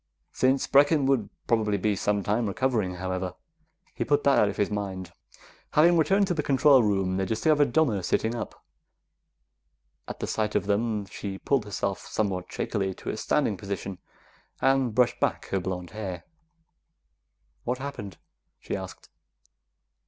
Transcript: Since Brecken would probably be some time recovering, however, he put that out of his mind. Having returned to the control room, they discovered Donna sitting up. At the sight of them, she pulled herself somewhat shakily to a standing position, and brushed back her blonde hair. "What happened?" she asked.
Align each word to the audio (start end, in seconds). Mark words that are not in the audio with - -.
Since 0.31 0.65
Brecken 0.65 1.05
would 1.05 1.29
probably 1.45 1.77
be 1.77 1.95
some 1.95 2.23
time 2.23 2.47
recovering, 2.47 2.95
however, 2.95 3.35
he 3.93 4.03
put 4.03 4.23
that 4.23 4.39
out 4.39 4.49
of 4.49 4.57
his 4.57 4.71
mind. 4.71 5.11
Having 5.73 5.95
returned 5.95 6.25
to 6.25 6.33
the 6.33 6.41
control 6.41 6.81
room, 6.81 7.17
they 7.17 7.25
discovered 7.25 7.71
Donna 7.71 8.01
sitting 8.01 8.33
up. 8.33 8.65
At 10.07 10.19
the 10.19 10.25
sight 10.25 10.55
of 10.55 10.65
them, 10.65 11.05
she 11.05 11.37
pulled 11.37 11.65
herself 11.65 11.99
somewhat 12.07 12.51
shakily 12.51 12.95
to 12.95 13.09
a 13.11 13.15
standing 13.17 13.57
position, 13.57 13.99
and 14.59 14.95
brushed 14.95 15.19
back 15.19 15.45
her 15.49 15.59
blonde 15.59 15.91
hair. 15.91 16.23
"What 17.63 17.77
happened?" 17.77 18.17
she 18.59 18.75
asked. 18.75 19.07